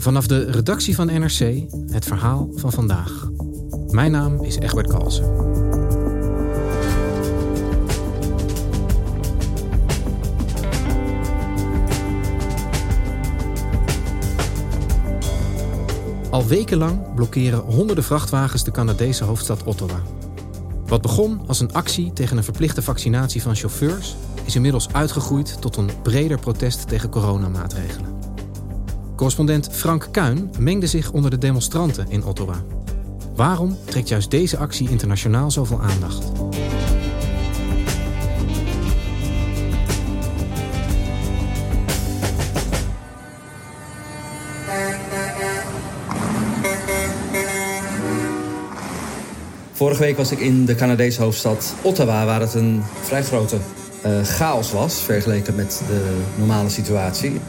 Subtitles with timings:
[0.00, 3.30] Vanaf de redactie van NRC het verhaal van vandaag.
[3.90, 5.24] Mijn naam is Egbert Kalsen.
[16.30, 20.02] Al wekenlang blokkeren honderden vrachtwagens de Canadese hoofdstad Ottawa.
[20.86, 25.76] Wat begon als een actie tegen een verplichte vaccinatie van chauffeurs, is inmiddels uitgegroeid tot
[25.76, 28.09] een breder protest tegen coronamaatregelen.
[29.20, 32.62] Correspondent Frank Kuin mengde zich onder de demonstranten in Ottawa.
[33.34, 36.24] Waarom trekt juist deze actie internationaal zoveel aandacht?
[49.72, 53.56] Vorige week was ik in de Canadese hoofdstad Ottawa, waar het een vrij grote
[54.06, 57.40] uh, chaos was vergeleken met de normale situatie.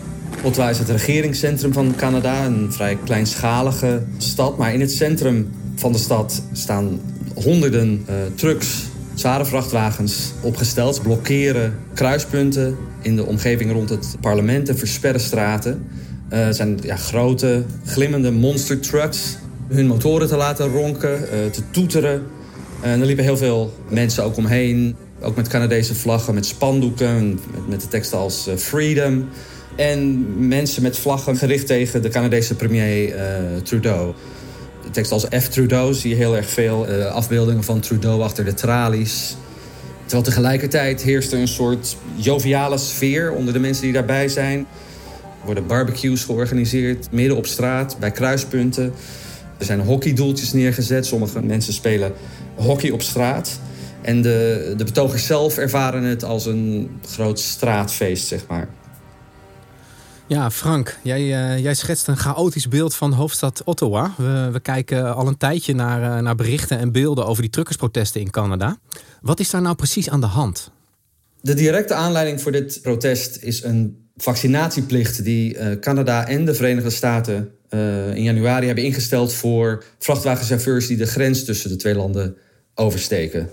[0.43, 4.57] Ottawa is het regeringscentrum van Canada, een vrij kleinschalige stad.
[4.57, 7.01] Maar in het centrum van de stad staan
[7.35, 8.83] honderden uh, trucks,
[9.13, 11.01] zware vrachtwagens opgesteld.
[11.01, 15.87] Blokkeren kruispunten in de omgeving rond het parlement en versperren straten.
[16.33, 19.37] Uh, zijn ja, grote, glimmende monster trucks.
[19.67, 22.23] Hun motoren te laten ronken, uh, te toeteren.
[22.81, 24.95] En er liepen heel veel mensen ook omheen.
[25.21, 29.25] Ook met Canadese vlaggen, met spandoeken, met, met de teksten als Freedom.
[29.81, 33.21] En mensen met vlaggen gericht tegen de Canadese premier uh,
[33.63, 34.13] Trudeau.
[34.83, 35.47] De tekst als F.
[35.47, 39.35] Trudeau zie je heel erg veel uh, afbeeldingen van Trudeau achter de tralies.
[40.01, 44.59] Terwijl tegelijkertijd heerst er een soort joviale sfeer onder de mensen die daarbij zijn.
[44.59, 48.93] Er worden barbecues georganiseerd, midden op straat, bij kruispunten.
[49.57, 51.05] Er zijn hockeydoeltjes neergezet.
[51.05, 52.13] Sommige mensen spelen
[52.55, 53.59] hockey op straat.
[54.01, 58.67] En de, de betogers zelf ervaren het als een groot straatfeest, zeg maar.
[60.31, 64.13] Ja, Frank, jij, uh, jij schetst een chaotisch beeld van hoofdstad Ottawa.
[64.17, 68.21] We, we kijken al een tijdje naar, uh, naar berichten en beelden over die truckersprotesten
[68.21, 68.77] in Canada.
[69.21, 70.71] Wat is daar nou precies aan de hand?
[71.41, 76.89] De directe aanleiding voor dit protest is een vaccinatieplicht die uh, Canada en de Verenigde
[76.89, 77.51] Staten
[78.13, 82.37] in januari hebben ingesteld voor vrachtwagenchauffeurs die de grens tussen de twee landen
[82.75, 83.49] oversteken.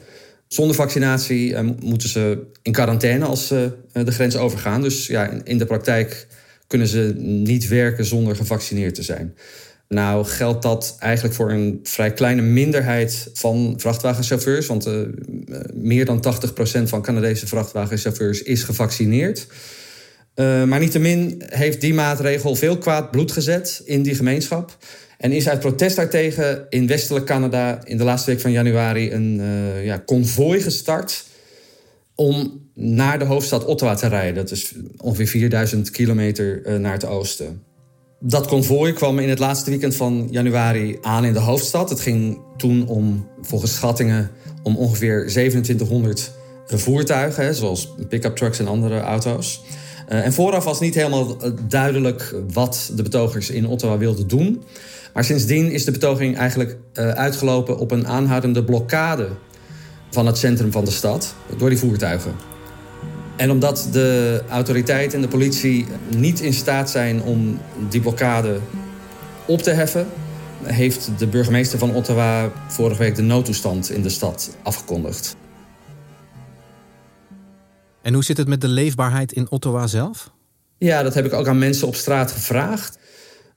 [0.49, 4.83] Zonder vaccinatie moeten ze in quarantaine als ze de grens overgaan.
[4.83, 6.27] Dus ja, in de praktijk
[6.69, 9.35] kunnen ze niet werken zonder gevaccineerd te zijn.
[9.89, 14.67] Nou geldt dat eigenlijk voor een vrij kleine minderheid van vrachtwagenchauffeurs.
[14.67, 14.95] Want uh,
[15.75, 16.25] meer dan
[16.81, 19.47] 80% van Canadese vrachtwagenchauffeurs is gevaccineerd.
[20.35, 24.77] Uh, maar niettemin heeft die maatregel veel kwaad bloed gezet in die gemeenschap.
[25.19, 29.41] En is uit protest daartegen in westelijk Canada in de laatste week van januari een
[29.41, 31.25] uh, ja, konvooi gestart
[32.21, 34.35] om naar de hoofdstad Ottawa te rijden.
[34.35, 37.63] Dat is ongeveer 4000 kilometer uh, naar het oosten.
[38.21, 41.91] Dat konvooi kwam in het laatste weekend van januari aan in de hoofdstad.
[41.91, 44.31] Het ging toen om, volgens schattingen,
[44.63, 46.33] om ongeveer 2700
[46.67, 49.63] voertuigen, zoals pick-up trucks en andere auto's.
[50.09, 51.37] Uh, en vooraf was niet helemaal
[51.69, 54.63] duidelijk wat de betogers in Ottawa wilden doen.
[55.15, 59.29] Maar sindsdien is de betoging eigenlijk uitgelopen op een aanhoudende blokkade
[60.11, 62.35] van het centrum van de stad door die voertuigen.
[63.37, 67.59] En omdat de autoriteit en de politie niet in staat zijn om
[67.89, 68.61] die blokkade
[69.47, 70.07] op te heffen,
[70.63, 75.37] heeft de burgemeester van Ottawa vorige week de noodtoestand in de stad afgekondigd.
[78.03, 80.31] En hoe zit het met de leefbaarheid in Ottawa zelf?
[80.79, 82.98] Ja, dat heb ik ook aan mensen op straat gevraagd.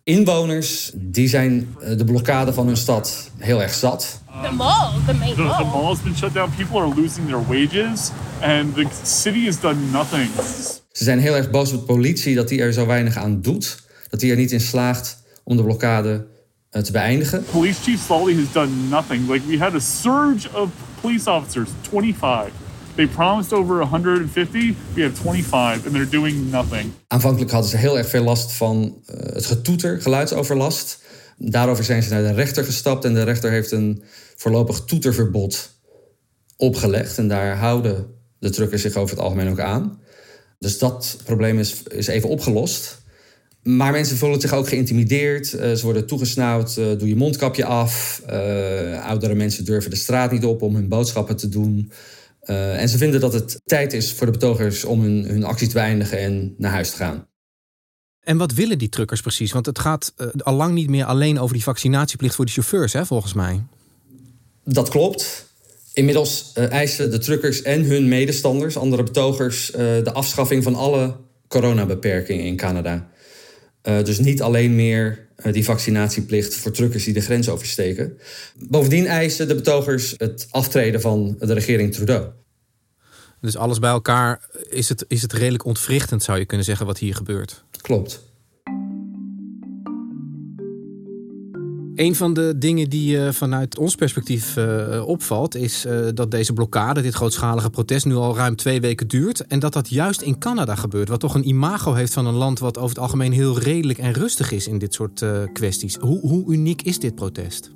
[0.04, 4.20] Inwoners die zijn de blokkade van hun stad heel erg zat.
[4.44, 5.58] The mall, the main The, mall.
[5.58, 6.50] the mall has been shut down.
[6.58, 8.10] People are losing their wages,
[8.42, 10.30] and the city has done nothing.
[10.92, 13.80] Ze zijn heel erg boos op de politie dat die er zo weinig aan doet.
[14.10, 16.26] Dat die er niet in slaagt om de blokkade
[16.72, 17.44] uh, te beëindigen.
[17.52, 19.30] Police Chief Salty has done nothing.
[19.30, 20.70] Like we had a surge of
[21.02, 22.52] police officers, 25.
[22.96, 24.76] They promised over 150.
[24.94, 26.92] We have 25 and they're doing nothing.
[27.08, 31.00] Aanvankelijk hadden ze heel erg veel last van uh, het getoeter, geluidsoverlast.
[31.38, 34.04] Daarover zijn ze naar de rechter gestapt en de rechter heeft een
[34.36, 35.80] voorlopig toeterverbod
[36.58, 37.18] opgelegd.
[37.18, 38.08] En daar houden
[38.40, 40.00] de truckers zich over het algemeen ook aan.
[40.60, 43.02] Dus dat probleem is, is even opgelost.
[43.64, 45.54] Maar mensen voelen zich ook geïntimideerd.
[45.54, 46.76] Uh, ze worden toegesnauwd.
[46.78, 48.22] Uh, doe je mondkapje af.
[49.04, 51.92] Oudere mensen durven de straat niet op om hun boodschappen te doen.
[52.42, 55.74] En ze vinden dat het tijd is voor de betogers om hun, hun actie te
[55.74, 57.28] beëindigen en naar huis te gaan.
[58.20, 59.52] En wat willen die truckers precies?
[59.52, 63.06] Want het gaat al lang niet meer alleen over die vaccinatieplicht voor de chauffeurs, hè,
[63.06, 63.64] volgens mij.
[64.64, 65.50] Dat klopt.
[65.94, 71.16] Inmiddels eisen de truckers en hun medestanders, andere betogers, de afschaffing van alle
[71.48, 73.11] coronabeperkingen in Canada.
[73.84, 78.18] Uh, dus niet alleen meer uh, die vaccinatieplicht voor truckers die de grens oversteken.
[78.56, 82.30] Bovendien eisen de betogers het aftreden van de regering Trudeau.
[83.42, 86.98] Dus alles bij elkaar is het, is het redelijk ontwrichtend, zou je kunnen zeggen, wat
[86.98, 87.64] hier gebeurt.
[87.82, 88.31] Klopt.
[92.02, 96.54] Een van de dingen die uh, vanuit ons perspectief uh, opvalt, is uh, dat deze
[96.54, 99.48] blokkade, dit grootschalige protest, nu al ruim twee weken duurt.
[99.48, 102.60] En dat dat juist in Canada gebeurt, wat toch een imago heeft van een land
[102.60, 105.96] wat over het algemeen heel redelijk en rustig is in dit soort kwesties.
[105.96, 107.72] Hoe, hoe uniek is dit protest?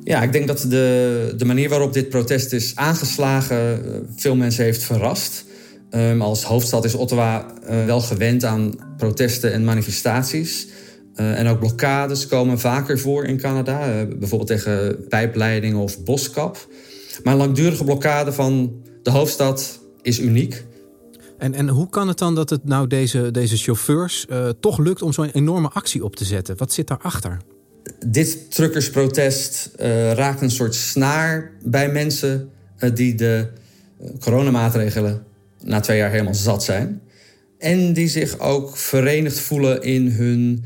[0.00, 3.82] Ja, ik denk dat de, de manier waarop dit protest is aangeslagen
[4.16, 5.44] veel mensen heeft verrast.
[5.90, 7.46] Um, als hoofdstad is Ottawa
[7.86, 10.66] wel gewend aan protesten en manifestaties.
[11.16, 16.68] Uh, en ook blokkades komen vaker voor in Canada, uh, bijvoorbeeld tegen pijpleidingen of boskap.
[17.22, 18.72] Maar een langdurige blokkade van
[19.02, 20.64] de hoofdstad is uniek.
[21.38, 25.02] En, en hoe kan het dan dat het nou deze, deze chauffeurs uh, toch lukt
[25.02, 26.56] om zo'n enorme actie op te zetten?
[26.56, 27.38] Wat zit daarachter?
[28.06, 29.70] Dit truckersprotest
[30.14, 32.50] raakt een soort snaar bij mensen
[32.94, 33.48] die de
[34.20, 35.22] coronamaatregelen
[35.62, 37.02] na twee jaar helemaal zat zijn.
[37.58, 40.64] En die zich ook verenigd voelen in hun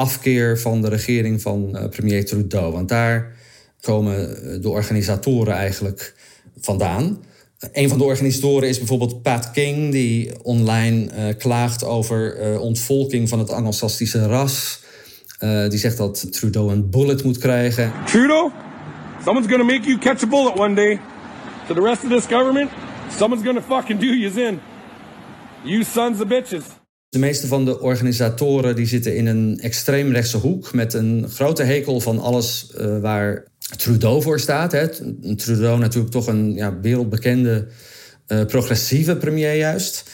[0.00, 2.72] afkeer van de regering van uh, premier Trudeau.
[2.72, 3.32] Want daar
[3.80, 4.16] komen
[4.62, 6.14] de organisatoren eigenlijk
[6.60, 7.22] vandaan.
[7.72, 13.28] Een van de organisatoren is bijvoorbeeld Pat King, die online uh, klaagt over uh, ontvolking
[13.28, 14.82] van het Anglo-Sassische ras.
[15.40, 17.92] Uh, die zegt dat Trudeau een bullet moet krijgen.
[18.06, 18.50] Trudeau,
[19.24, 21.00] someone's gonna make you catch a bullet one day.
[21.66, 22.70] To the rest of this government,
[23.18, 24.60] someone's gonna fucking do you in.
[25.62, 26.79] You sons of bitches.
[27.10, 32.00] De meeste van de organisatoren die zitten in een extreemrechtse hoek met een grote hekel
[32.00, 33.44] van alles uh, waar
[33.76, 34.72] Trudeau voor staat.
[34.72, 34.88] Hè.
[35.36, 37.66] Trudeau natuurlijk toch een ja, wereldbekende
[38.26, 40.10] uh, progressieve premier juist.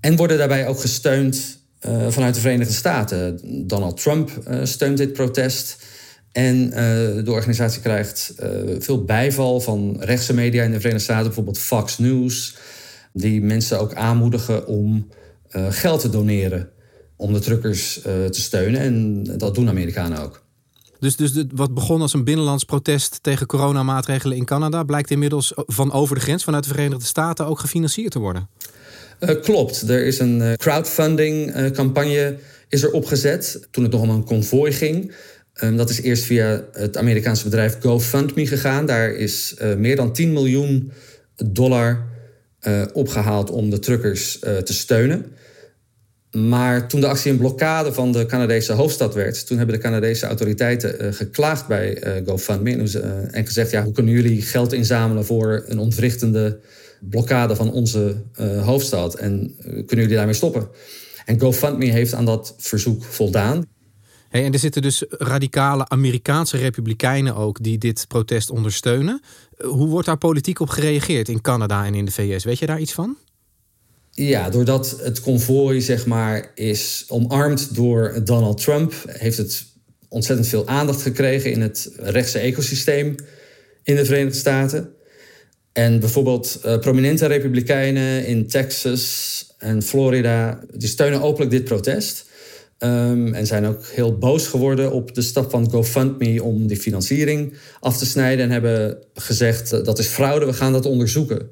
[0.00, 3.40] En worden daarbij ook gesteund uh, vanuit de Verenigde Staten.
[3.66, 4.30] Donald Trump
[4.62, 5.76] steunt dit protest.
[6.32, 6.70] En
[7.24, 8.34] de organisatie krijgt
[8.78, 12.56] veel bijval van rechtse media in de Verenigde Staten, bijvoorbeeld Fox News,
[13.12, 15.08] die mensen ook aanmoedigen om
[15.52, 16.70] uh, geld te doneren
[17.16, 18.80] om de truckers uh, te steunen.
[18.80, 20.42] En dat doen Amerikanen ook.
[21.00, 24.82] Dus, dus de, wat begon als een binnenlands protest tegen coronamaatregelen in Canada...
[24.82, 28.48] blijkt inmiddels van over de grens vanuit de Verenigde Staten ook gefinancierd te worden?
[29.20, 29.88] Uh, klopt.
[29.88, 32.38] Er is een crowdfunding campagne
[32.68, 35.14] is er opgezet toen het nog om een konvooi ging.
[35.62, 38.86] Um, dat is eerst via het Amerikaanse bedrijf GoFundMe gegaan.
[38.86, 40.92] Daar is meer dan 10 miljoen
[41.44, 42.06] dollar
[42.66, 45.26] uh, opgehaald om de truckers uh, te steunen.
[46.30, 50.26] Maar toen de actie een blokkade van de Canadese hoofdstad werd, toen hebben de Canadese
[50.26, 52.70] autoriteiten uh, geklaagd bij GoFundMe
[53.30, 56.60] en gezegd: ja, hoe kunnen jullie geld inzamelen voor een ontwrichtende
[57.00, 58.14] blokkade van onze
[58.62, 59.14] hoofdstad?
[59.14, 60.68] En kunnen jullie daarmee stoppen?
[61.24, 63.66] En GoFundMe heeft aan dat verzoek voldaan.
[64.28, 69.20] Hey, en er zitten dus radicale Amerikaanse republikeinen ook die dit protest ondersteunen.
[69.56, 72.44] Hoe wordt daar politiek op gereageerd in Canada en in de VS?
[72.44, 73.16] Weet je daar iets van?
[74.10, 79.66] Ja, doordat het konvooi zeg maar, is omarmd door Donald Trump, heeft het
[80.08, 83.14] ontzettend veel aandacht gekregen in het rechtse ecosysteem
[83.82, 84.92] in de Verenigde Staten.
[85.72, 92.27] En bijvoorbeeld uh, prominente republikeinen in Texas en Florida, die steunen openlijk dit protest.
[92.84, 97.54] Um, en zijn ook heel boos geworden op de stap van GoFundMe om die financiering
[97.80, 98.44] af te snijden.
[98.44, 101.48] En hebben gezegd uh, dat is fraude, we gaan dat onderzoeken.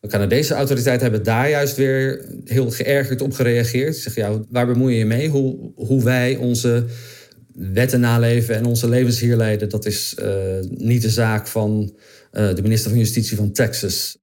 [0.00, 3.94] De Canadese autoriteiten hebben daar juist weer heel geërgerd op gereageerd.
[3.94, 5.28] Ze zeggen, ja, waar bemoei je je mee?
[5.28, 6.84] Hoe, hoe wij onze
[7.52, 9.68] wetten naleven en onze levens hier leiden...
[9.68, 10.26] dat is uh,
[10.68, 11.92] niet de zaak van
[12.32, 14.18] uh, de minister van Justitie van Texas.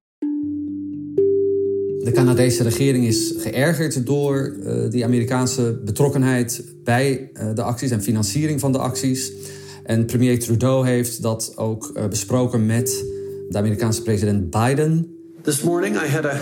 [2.04, 8.02] De Canadese regering is geërgerd door uh, die Amerikaanse betrokkenheid bij uh, de acties en
[8.02, 9.32] financiering van de acties.
[9.84, 13.06] En premier Trudeau heeft dat ook uh, besproken met
[13.50, 15.18] de Amerikaanse president Biden.
[15.42, 16.38] This morning I had a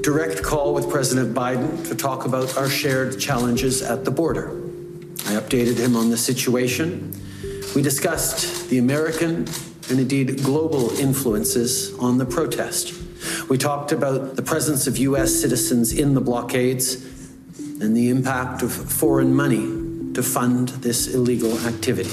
[0.00, 4.50] direct call with President Biden to talk about our shared challenges at the border.
[5.30, 7.12] I updated him on the situation.
[7.74, 9.44] We discussed the American
[9.90, 13.05] and indeed global influences on the protest.
[13.48, 15.40] We talked about the presence of U.S.
[15.40, 16.96] citizens in the blockades
[17.80, 19.66] and the impact of foreign money
[20.12, 22.10] to fund this illegal activity.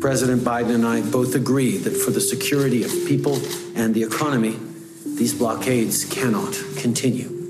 [0.00, 3.38] President Biden and I both agree that for the security of people
[3.74, 4.56] and the economy,
[5.16, 7.40] these blockades cannot continue.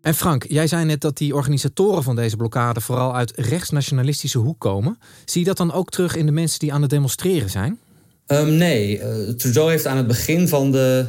[0.00, 4.58] En Frank, jij zei net dat die organisatoren van deze blokkade vooral uit rechtsnationalistische hoek
[4.58, 4.98] komen.
[5.24, 7.78] Zie je dat dan ook terug in de mensen die aan het demonstreren zijn?
[8.28, 11.04] Um, nee, uh, Trudeau heeft aan het begin van de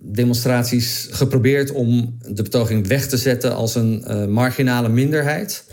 [0.00, 5.64] demonstraties geprobeerd om de betoging weg te zetten als een uh, marginale minderheid.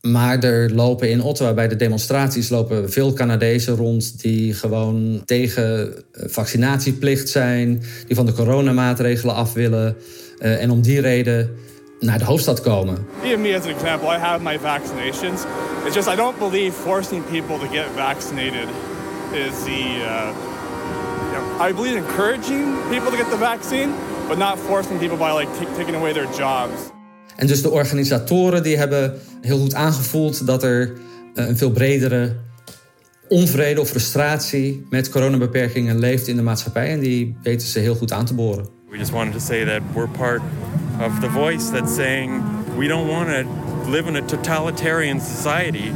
[0.00, 5.94] Maar er lopen in Ottawa bij de demonstraties lopen veel Canadezen rond die gewoon tegen
[6.12, 9.96] vaccinatieplicht zijn, die van de coronamaatregelen af willen
[10.38, 11.50] en om die reden
[11.98, 13.06] naar de hoofdstad komen.
[13.22, 15.40] Me as an example, I have my vaccinations.
[15.86, 18.68] It's just I don't believe forcing people to get vaccinated
[19.32, 20.02] is the.
[20.04, 20.32] Uh,
[21.26, 23.94] you know, I believe encouraging people to get the vaccine,
[24.28, 26.90] but not forcing people by like taking away their jobs.
[27.36, 30.92] En dus de organisatoren die hebben heel goed aangevoeld dat er
[31.34, 32.36] eh, een veel bredere
[33.28, 36.90] onvrede of frustratie met coronabeperkingen leeft in de maatschappij.
[36.90, 38.66] En die weten ze heel goed aan te boren.
[38.90, 40.40] We just wanted to say that we're part
[41.06, 42.42] of the voice that's saying
[42.76, 45.92] we don't want to live in a totalitarian society.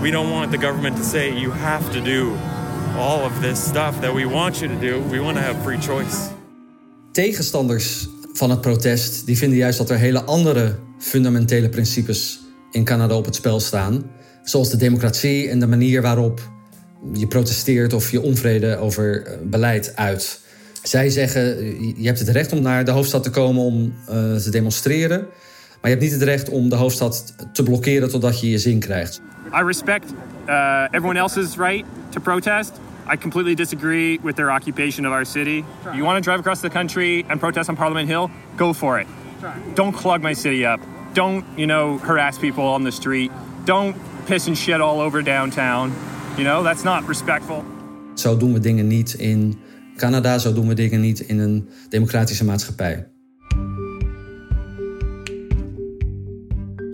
[0.00, 2.36] We don't want the government to say you have to do
[2.98, 5.08] all of this stuff that we want you to do.
[5.10, 6.16] We want to have free choice.
[7.12, 13.14] Tegenstanders van het protest die vinden juist dat er hele andere fundamentele principes in Canada
[13.14, 14.10] op het spel staan.
[14.44, 16.40] Zoals de democratie en de manier waarop
[17.12, 20.40] je protesteert of je onvrede over eh, beleid uit.
[20.82, 21.42] Zij zeggen,
[22.02, 25.18] je hebt het recht om naar de hoofdstad te komen om uh, te demonstreren.
[25.80, 28.78] Maar je hebt niet het recht om de hoofdstad te blokkeren totdat je je zin
[28.78, 29.20] krijgt.
[29.60, 30.12] I respect
[30.48, 32.72] uh, everyone else's right to protest.
[33.08, 35.64] I completely disagree with their occupation of our city.
[35.94, 38.30] You want to drive across the country and protest on Parliament Hill?
[38.56, 39.06] Go for it.
[39.74, 40.80] Don't clog my city up.
[41.14, 43.30] Don't, you know, harass people on the street.
[43.64, 43.96] Don't
[44.26, 45.92] piss and shit all over downtown.
[46.36, 47.64] You know, that's not respectful.
[48.14, 49.58] Zo doen we dingen niet in
[49.96, 53.06] Canada, zo doen we dingen niet in een democratische maatschappij.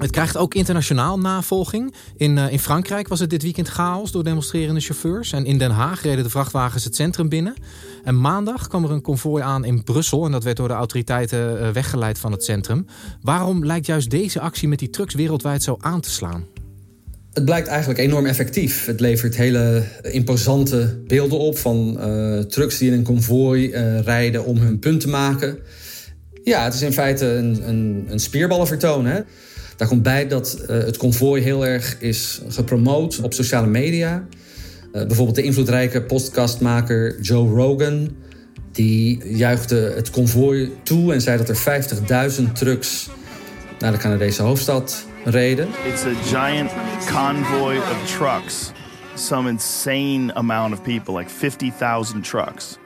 [0.02, 1.94] Het krijgt ook internationaal navolging.
[2.16, 5.32] In, uh, in Frankrijk was het dit weekend chaos door demonstrerende chauffeurs.
[5.32, 7.54] En in Den Haag reden de vrachtwagens het centrum binnen.
[8.04, 10.24] En maandag kwam er een konvooi aan in Brussel.
[10.24, 12.86] En dat werd door de autoriteiten uh, weggeleid van het centrum.
[13.20, 16.44] Waarom lijkt juist deze actie met die trucks wereldwijd zo aan te slaan?
[17.32, 18.86] Het blijkt eigenlijk enorm effectief.
[18.86, 23.70] Het levert hele imposante beelden op van uh, trucks die in een konvooi
[24.04, 25.58] rijden om hun punt te maken.
[26.44, 29.06] Ja, het is in feite een, een, een spierballenvertoon.
[29.06, 29.20] Hè?
[29.76, 34.26] Daar komt bij dat uh, het konvooi heel erg is gepromoot op sociale media.
[34.92, 38.16] bijvoorbeeld de invloedrijke podcastmaker Joe Rogan.
[38.72, 43.10] Die juichte het konvooi toe en zei dat er 50.000 trucks
[43.78, 45.68] naar de Canadese hoofdstad reden.
[45.86, 46.70] It's a giant
[47.06, 48.72] convoy of trucks.
[49.14, 52.78] Some insane amount of people, like 50,000 trucks.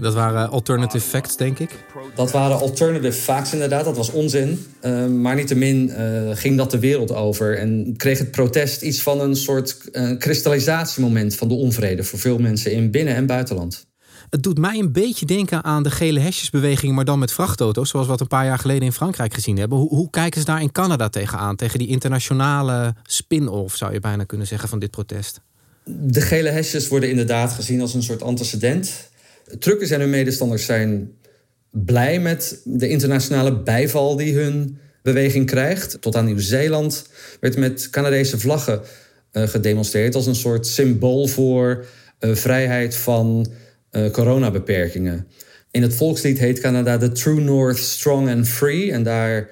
[0.00, 1.70] Dat waren alternative facts, denk ik.
[2.14, 3.84] Dat waren alternative facts, inderdaad.
[3.84, 4.66] Dat was onzin.
[4.82, 7.58] Uh, maar niettemin uh, ging dat de wereld over.
[7.58, 12.38] En kreeg het protest iets van een soort uh, kristallisatiemoment van de onvrede voor veel
[12.38, 13.86] mensen in binnen- en buitenland.
[14.30, 18.06] Het doet mij een beetje denken aan de gele hesjesbeweging, maar dan met vrachtauto's, zoals
[18.06, 19.78] we wat een paar jaar geleden in Frankrijk gezien hebben.
[19.78, 21.56] Hoe, hoe kijken ze daar in Canada tegenaan?
[21.56, 25.40] Tegen die internationale spin-off, zou je bijna kunnen zeggen, van dit protest?
[25.84, 29.10] De gele hesjes worden inderdaad gezien als een soort antecedent.
[29.58, 31.12] Truckers en hun medestanders zijn
[31.70, 35.96] blij met de internationale bijval die hun beweging krijgt.
[36.00, 37.06] Tot aan Nieuw-Zeeland
[37.40, 38.80] werd met Canadese vlaggen
[39.32, 41.84] uh, gedemonstreerd als een soort symbool voor
[42.20, 43.46] uh, vrijheid van
[43.92, 45.26] uh, coronabeperkingen.
[45.70, 48.92] In het volkslied heet Canada The True North Strong and Free.
[48.92, 49.50] En daar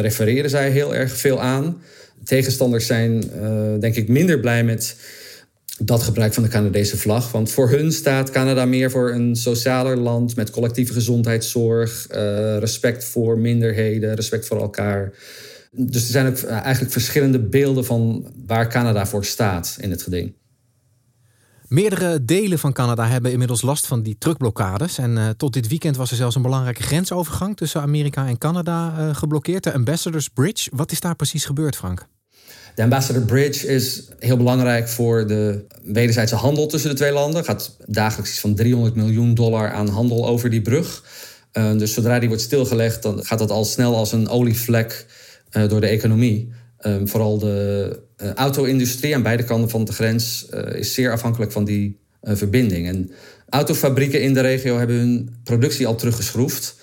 [0.00, 1.82] refereren zij heel erg veel aan.
[2.24, 3.20] Tegenstanders zijn,
[3.80, 4.96] denk ik, minder blij met
[5.78, 7.32] dat gebruik van de Canadese vlag.
[7.32, 12.06] Want voor hun staat Canada meer voor een socialer land met collectieve gezondheidszorg,
[12.58, 15.12] respect voor minderheden, respect voor elkaar.
[15.70, 20.34] Dus er zijn ook eigenlijk verschillende beelden van waar Canada voor staat in het geding.
[21.68, 24.98] Meerdere delen van Canada hebben inmiddels last van die truckblokkades.
[24.98, 29.12] En uh, tot dit weekend was er zelfs een belangrijke grensovergang tussen Amerika en Canada
[29.12, 29.64] geblokkeerd.
[29.64, 30.70] De Ambassadors Bridge.
[30.74, 32.06] Wat is daar precies gebeurd, Frank?
[32.74, 37.38] De Ambassador Bridge is heel belangrijk voor de wederzijdse handel tussen de twee landen.
[37.38, 41.04] Er gaat dagelijks iets van 300 miljoen dollar aan handel over die brug.
[41.52, 45.06] Uh, dus zodra die wordt stilgelegd, dan gaat dat al snel als een olievlek
[45.68, 46.52] door de economie.
[46.78, 51.64] Ehm, vooral de uh, auto-industrie aan beide kanten van de grens is zeer afhankelijk van
[51.64, 52.88] die verbinding.
[52.88, 53.10] En
[53.48, 56.76] autofabrieken in de regio hebben hun productie al teruggeschroefd,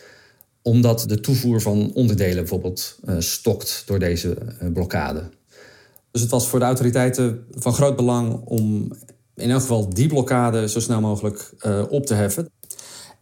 [0.61, 4.37] omdat de toevoer van onderdelen bijvoorbeeld stokt door deze
[4.73, 5.29] blokkade.
[6.11, 8.91] Dus het was voor de autoriteiten van groot belang om
[9.35, 11.53] in elk geval die blokkade zo snel mogelijk
[11.89, 12.49] op te heffen.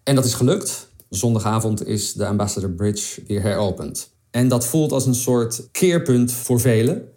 [0.03, 0.89] En dat is gelukt.
[1.09, 4.11] Zondagavond is de Ambassador Bridge weer heropend.
[4.31, 7.09] En dat voelt als een soort keerpunt voor velen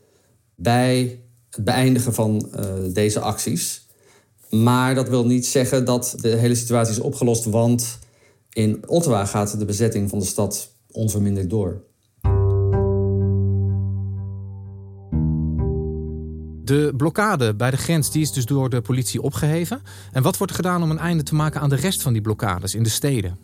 [0.55, 3.87] bij het beëindigen van uh, deze acties.
[4.51, 7.99] Maar dat wil niet zeggen dat de hele situatie is opgelost, want
[8.53, 11.83] in Ottawa gaat de bezetting van de stad onverminderd door.
[16.65, 19.83] De blokkade bij de grens die is dus door de politie opgeheven.
[20.13, 22.75] En wat wordt gedaan om een einde te maken aan de rest van die blokkades
[22.75, 23.39] in de steden?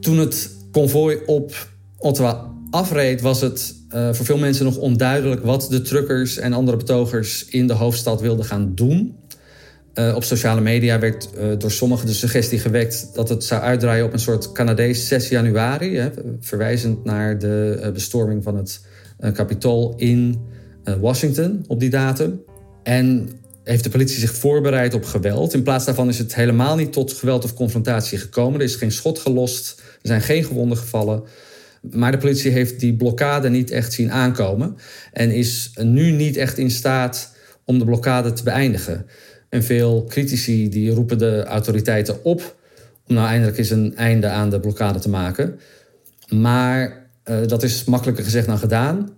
[0.00, 5.66] Toen het konvooi op Ottawa afreed, was het uh, voor veel mensen nog onduidelijk wat
[5.70, 9.16] de truckers en andere betogers in de hoofdstad wilden gaan doen.
[9.94, 14.04] Uh, op sociale media werd uh, door sommigen de suggestie gewekt dat het zou uitdraaien
[14.04, 16.10] op een soort Canadees 6 januari, hè,
[16.40, 18.80] verwijzend naar de bestorming van het
[19.34, 20.40] Capitool in
[21.00, 22.40] Washington op die datum.
[22.82, 23.28] En
[23.64, 25.54] heeft de politie zich voorbereid op geweld.
[25.54, 28.60] In plaats daarvan is het helemaal niet tot geweld of confrontatie gekomen.
[28.60, 31.22] Er is geen schot gelost, er zijn geen gewonden gevallen.
[31.80, 34.76] Maar de politie heeft die blokkade niet echt zien aankomen.
[35.12, 37.32] En is nu niet echt in staat
[37.64, 39.06] om de blokkade te beëindigen.
[39.48, 42.56] En veel critici die roepen de autoriteiten op
[43.06, 45.58] om nou eindelijk eens een einde aan de blokkade te maken.
[46.28, 49.10] Maar uh, dat is makkelijker gezegd dan gedaan.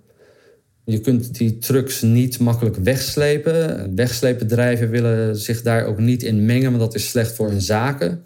[0.85, 3.95] Je kunt die trucks niet makkelijk wegslepen.
[3.95, 8.25] Wegsleepbedrijven willen zich daar ook niet in mengen, want dat is slecht voor hun zaken.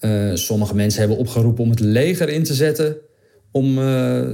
[0.00, 2.96] Uh, sommige mensen hebben opgeroepen om het leger in te zetten
[3.50, 3.84] om uh,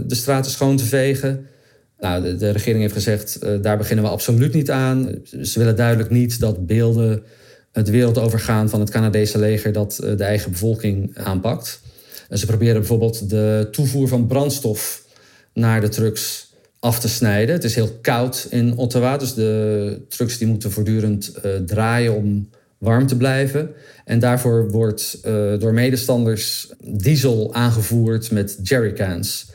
[0.07, 1.47] de straten schoon te vegen.
[1.99, 5.21] Nou, de, regering heeft gezegd, uh, daar beginnen we absoluut niet aan.
[5.43, 7.23] Ze willen duidelijk niet dat beelden
[7.73, 11.81] het wereld overgaan van het Canadese leger dat de eigen bevolking aanpakt.
[12.29, 15.05] En ze proberen bijvoorbeeld de toevoer van brandstof
[15.53, 16.54] naar de trucks
[16.85, 17.55] af te snijden.
[17.55, 21.33] Het is heel koud in Ottawa, dus de trucks die moeten voortdurend
[21.67, 23.71] draaien om warm te blijven.
[24.05, 29.51] En daarvoor wordt uh, door medestanders diesel aangevoerd met jerrycans.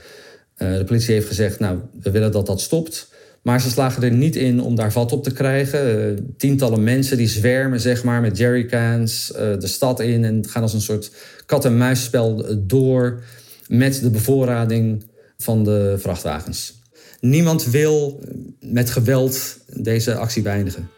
[0.57, 3.11] Uh, de politie heeft gezegd, nou, we willen dat dat stopt.
[3.41, 6.33] Maar ze slagen er niet in om daar vat op te krijgen.
[6.37, 10.23] Tientallen mensen die zwermen zeg maar, met jerrycans de stad in...
[10.23, 11.11] en gaan als een soort
[11.45, 13.23] kat-en-muisspel door
[13.67, 15.03] met de bevoorrading
[15.37, 16.78] van de vrachtwagens.
[17.21, 18.23] Niemand wil
[18.59, 20.89] met geweld deze actie beëindigen.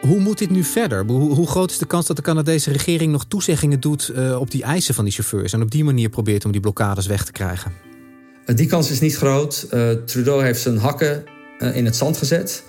[0.00, 1.04] Hoe moet dit nu verder?
[1.04, 4.62] Hoe, groot is de kans dat de Canadese regering nog toezeggingen doet uh, op die
[4.62, 7.72] eisen van die chauffeurs en op die manier probeert om die blokkades weg te krijgen?
[8.54, 9.66] Die kans is niet groot.
[9.74, 11.24] Uh, Trudeau heeft zijn hakken
[11.58, 12.64] uh, in het zand gezet.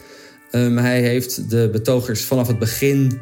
[0.52, 3.20] Um, hij heeft de betogers vanaf het begin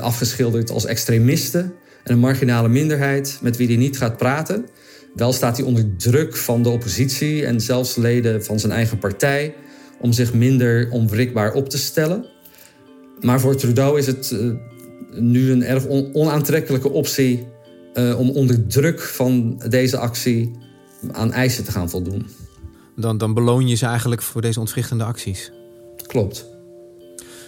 [0.00, 4.66] afgeschilderd als extremisten en een marginale minderheid met wie hij niet gaat praten.
[5.14, 9.54] Wel staat hij onder druk van de oppositie en zelfs leden van zijn eigen partij
[10.00, 12.26] om zich minder onwrikbaar op te stellen.
[13.20, 14.52] Maar voor Trudeau is het uh,
[15.10, 17.46] nu een erg on onaantrekkelijke optie
[17.94, 20.50] uh, om onder druk van deze actie
[21.12, 22.26] aan eisen te gaan voldoen.
[22.96, 25.52] Dan, dan beloon je ze eigenlijk voor deze ontwrichtende acties.
[26.06, 26.51] Klopt.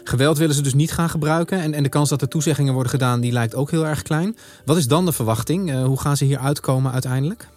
[0.04, 1.60] Geweld willen ze dus niet gaan gebruiken.
[1.60, 4.36] En, en de kans dat er toezeggingen worden gedaan, die lijkt ook heel erg klein.
[4.64, 5.70] Wat is dan de verwachting?
[5.70, 7.48] Uh, hoe gaan ze hier uitkomen uiteindelijk?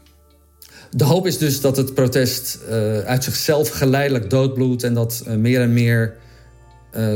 [0.91, 4.83] De hoop is dus dat het protest uh, uit zichzelf geleidelijk doodbloedt...
[4.83, 6.15] en dat uh, meer en meer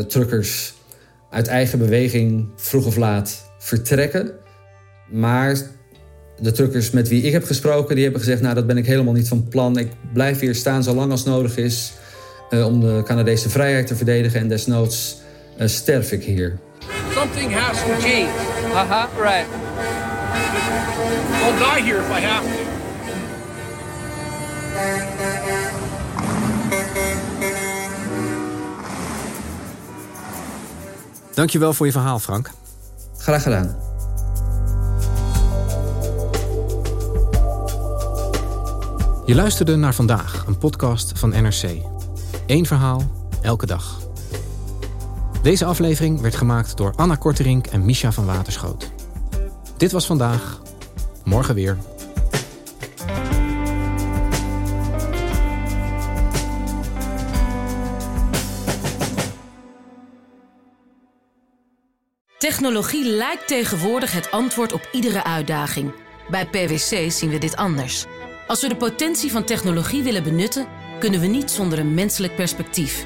[0.08, 0.74] truckers
[1.30, 4.32] uit eigen beweging vroeg of laat vertrekken.
[5.12, 5.58] Maar
[6.40, 8.42] de truckers met wie ik heb gesproken, die hebben gezegd...
[8.42, 9.78] nou, dat ben ik helemaal niet van plan.
[9.78, 11.94] Ik blijf hier staan zolang als nodig is...
[12.50, 14.40] Uh, om de Canadese vrijheid te verdedigen.
[14.40, 15.21] En desnoods
[15.62, 16.60] uh, sterf ik hier.
[17.14, 18.30] Something has to change.
[18.74, 19.46] Uh-huh, right.
[21.44, 22.72] I'll die here if I have to.
[31.34, 32.50] Dankjewel voor je verhaal, Frank.
[33.18, 33.76] Graag gedaan.
[39.26, 41.64] Je luisterde naar vandaag, een podcast van NRC.
[42.48, 44.11] Eén verhaal, elke dag.
[45.42, 48.92] Deze aflevering werd gemaakt door Anna Korterink en Misha van Waterschoot.
[49.78, 50.62] Dit was vandaag.
[51.24, 51.78] Morgen weer.
[62.38, 65.94] Technologie lijkt tegenwoordig het antwoord op iedere uitdaging.
[66.30, 68.06] Bij PwC zien we dit anders.
[68.48, 70.68] Als we de potentie van technologie willen benutten,
[71.00, 73.06] kunnen we niet zonder een menselijk perspectief.